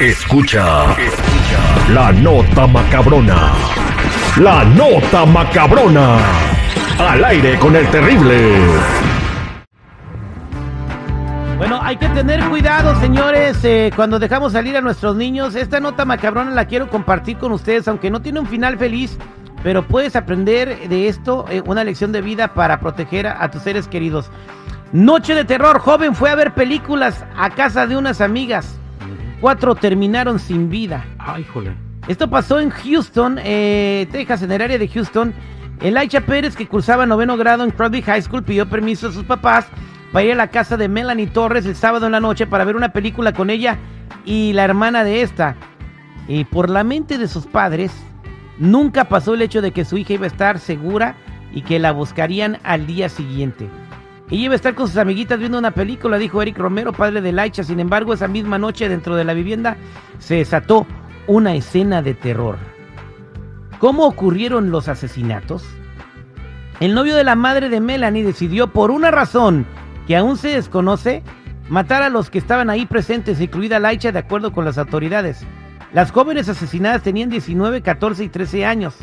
[0.00, 3.52] Escucha, escucha la nota macabrona.
[4.40, 6.18] La nota macabrona.
[6.98, 8.56] Al aire con el terrible.
[11.58, 15.54] Bueno, hay que tener cuidado, señores, eh, cuando dejamos salir a nuestros niños.
[15.54, 19.16] Esta nota macabrona la quiero compartir con ustedes, aunque no tiene un final feliz,
[19.62, 23.62] pero puedes aprender de esto eh, una lección de vida para proteger a, a tus
[23.62, 24.28] seres queridos.
[24.92, 28.80] Noche de terror, joven fue a ver películas a casa de unas amigas.
[29.44, 31.04] Cuatro terminaron sin vida.
[31.18, 31.76] Ay, jole.
[32.08, 35.34] Esto pasó en Houston, eh, Texas, en el área de Houston.
[35.82, 39.66] Elijah Pérez, que cursaba noveno grado en Crosby High School, pidió permiso a sus papás
[40.12, 42.74] para ir a la casa de Melanie Torres el sábado en la noche para ver
[42.74, 43.76] una película con ella
[44.24, 45.56] y la hermana de esta.
[46.26, 47.92] Y por la mente de sus padres,
[48.56, 51.16] nunca pasó el hecho de que su hija iba a estar segura
[51.52, 53.68] y que la buscarían al día siguiente.
[54.34, 57.30] Ella iba a estar con sus amiguitas viendo una película, dijo Eric Romero, padre de
[57.30, 57.62] Laicha.
[57.62, 59.76] Sin embargo, esa misma noche dentro de la vivienda
[60.18, 60.88] se desató
[61.28, 62.58] una escena de terror.
[63.78, 65.64] ¿Cómo ocurrieron los asesinatos?
[66.80, 69.66] El novio de la madre de Melanie decidió, por una razón
[70.08, 71.22] que aún se desconoce,
[71.68, 75.46] matar a los que estaban ahí presentes, incluida Laicha, de acuerdo con las autoridades.
[75.92, 78.96] Las jóvenes asesinadas tenían 19, 14 y 13 años.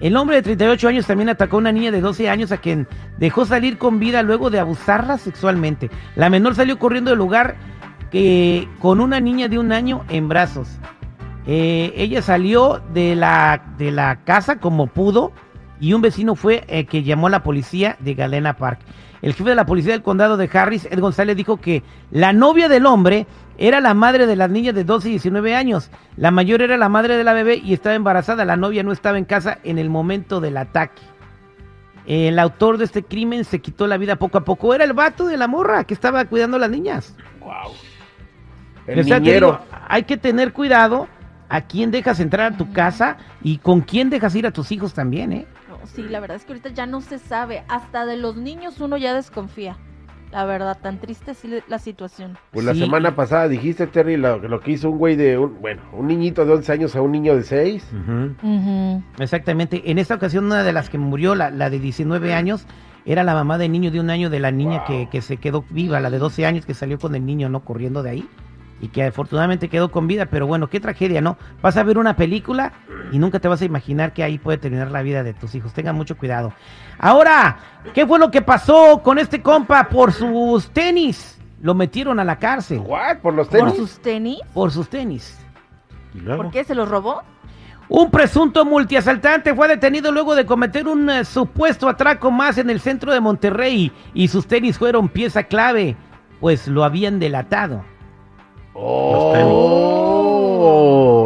[0.00, 2.86] El hombre de 38 años también atacó a una niña de 12 años a quien
[3.18, 5.90] dejó salir con vida luego de abusarla sexualmente.
[6.14, 7.56] La menor salió corriendo del lugar
[8.78, 10.68] con una niña de un año en brazos.
[11.46, 15.32] Eh, ella salió de la, de la casa como pudo
[15.80, 18.80] y un vecino fue el que llamó a la policía de Galena Park.
[19.22, 22.68] El jefe de la policía del condado de Harris, Ed González, dijo que la novia
[22.68, 23.26] del hombre
[23.58, 25.90] era la madre de las niñas de 12 y 19 años.
[26.16, 28.44] La mayor era la madre de la bebé y estaba embarazada.
[28.44, 31.02] La novia no estaba en casa en el momento del ataque.
[32.06, 34.74] El autor de este crimen se quitó la vida poco a poco.
[34.74, 37.14] Era el vato de la morra que estaba cuidando a las niñas.
[37.40, 37.72] Wow.
[39.00, 39.58] O sea, te digo,
[39.88, 41.08] hay que tener cuidado
[41.48, 44.94] a quién dejas entrar a tu casa y con quién dejas ir a tus hijos
[44.94, 45.46] también, ¿eh?
[45.80, 47.62] No, sí, la verdad es que ahorita ya no se sabe.
[47.68, 49.76] Hasta de los niños uno ya desconfía.
[50.30, 52.36] La verdad, tan triste sí la situación.
[52.52, 52.80] Pues la Sí.
[52.80, 56.44] semana pasada dijiste, Terry, lo, lo que hizo un güey de, un, bueno, un niñito
[56.44, 57.86] de 11 años a un niño de 6.
[57.94, 59.02] Ujú.
[59.18, 59.90] Exactamente.
[59.90, 62.66] En esta ocasión, una de las que murió, la, la de 19 años,
[63.06, 65.64] era la mamá del niño de un año de la niña que, que se quedó
[65.70, 67.60] viva, la de 12 años que salió con el niño, ¿no?
[67.64, 68.28] Corriendo de ahí.
[68.80, 71.36] Y que afortunadamente quedó con vida, pero bueno, qué tragedia, ¿no?
[71.60, 72.72] Vas a ver una película
[73.10, 75.72] y nunca te vas a imaginar que ahí puede terminar la vida de tus hijos.
[75.72, 76.52] Tengan mucho cuidado.
[76.98, 77.58] Ahora,
[77.92, 81.40] ¿qué fue lo que pasó con este compa por sus tenis?
[81.60, 83.18] Lo metieron a la cárcel ¿What?
[83.18, 83.74] ¿Por los ¿Por tenis?
[83.74, 84.38] sus tenis?
[84.54, 85.36] por sus tenis.
[86.14, 86.44] ¿Y luego?
[86.44, 87.22] ¿Por qué se los robó?
[87.88, 92.80] Un presunto multiasaltante fue detenido luego de cometer un eh, supuesto atraco más en el
[92.80, 95.96] centro de Monterrey y sus tenis fueron pieza clave,
[96.38, 97.82] pues lo habían delatado.
[98.80, 99.98] Oh,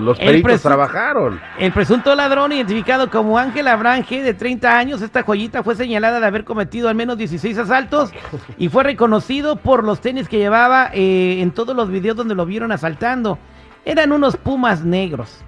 [0.00, 1.40] los El peritos trabajaron.
[1.58, 6.26] El presunto ladrón, identificado como Ángel Abrange, de 30 años, esta joyita fue señalada de
[6.26, 8.12] haber cometido al menos 16 asaltos
[8.56, 12.46] y fue reconocido por los tenis que llevaba eh, en todos los videos donde lo
[12.46, 13.38] vieron asaltando.
[13.84, 15.42] Eran unos pumas negros.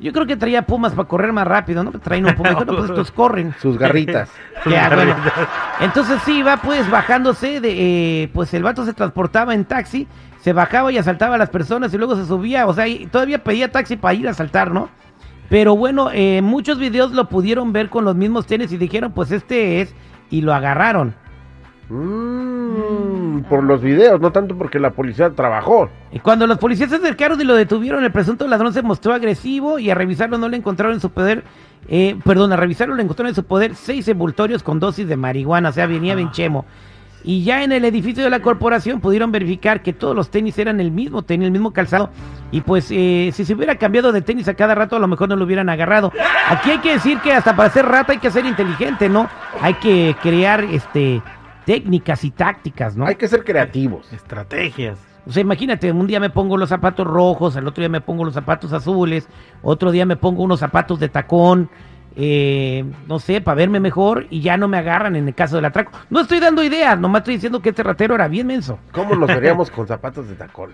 [0.00, 1.90] Yo creo que traía pumas para correr más rápido, ¿no?
[1.92, 2.50] Traen un puma.
[2.50, 3.54] Dijo, no, pues estos corren.
[3.60, 4.30] Sus garritas.
[4.68, 5.14] Ya, bueno.
[5.78, 10.08] Entonces sí, va pues bajándose de, eh, pues el vato se transportaba en taxi,
[10.40, 13.44] se bajaba y asaltaba a las personas y luego se subía, o sea, y todavía
[13.44, 14.88] pedía taxi para ir a asaltar, ¿no?
[15.48, 19.30] Pero bueno, eh, muchos videos lo pudieron ver con los mismos tenis y dijeron, pues
[19.30, 19.94] este es,
[20.28, 21.14] y lo agarraron.
[21.88, 23.07] Mm,
[23.44, 25.88] por los videos, no tanto porque la policía trabajó.
[26.12, 29.78] Y cuando los policías se acercaron y lo detuvieron, el presunto ladrón se mostró agresivo
[29.78, 31.44] y a revisarlo no le encontraron en su poder,
[31.88, 35.70] eh, perdón, a revisarlo le encontraron en su poder seis envoltorios con dosis de marihuana,
[35.70, 36.64] o sea, venía bien chemo.
[37.24, 40.80] Y ya en el edificio de la corporación pudieron verificar que todos los tenis eran
[40.80, 42.10] el mismo tenis, el mismo calzado.
[42.52, 45.28] Y pues eh, si se hubiera cambiado de tenis a cada rato, a lo mejor
[45.28, 46.12] no lo hubieran agarrado.
[46.48, 49.28] Aquí hay que decir que hasta para ser rata hay que ser inteligente, ¿no?
[49.60, 51.20] Hay que crear este
[51.68, 53.04] técnicas y tácticas, ¿no?
[53.04, 54.10] Hay que ser creativos.
[54.10, 54.98] Estrategias.
[55.26, 58.24] O sea, imagínate, un día me pongo los zapatos rojos, el otro día me pongo
[58.24, 59.28] los zapatos azules,
[59.60, 61.68] otro día me pongo unos zapatos de tacón,
[62.16, 65.66] eh, no sé, para verme mejor y ya no me agarran en el caso del
[65.66, 65.92] atraco.
[66.08, 68.78] No estoy dando ideas, nomás estoy diciendo que este ratero era bien menso.
[68.92, 70.70] ¿Cómo nos veríamos con zapatos de tacón?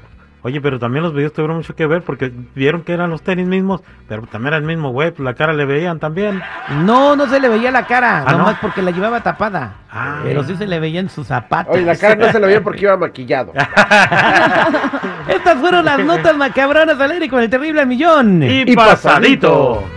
[0.46, 3.46] Oye, pero también los videos tuvieron mucho que ver porque vieron que eran los tenis
[3.46, 6.42] mismos, pero también era el mismo güey, pues la cara le veían también.
[6.84, 8.38] No, no se le veía la cara, ¿Ah, no?
[8.38, 9.76] nomás porque la llevaba tapada.
[9.90, 10.20] Ah.
[10.22, 11.74] pero sí se le veían sus zapatos.
[11.74, 13.52] Oye, la cara no se la veía porque iba maquillado.
[15.28, 18.42] Estas fueron las notas macabronas al aire con el terrible millón.
[18.42, 19.80] Y Y pasadito.
[19.80, 19.93] pasadito.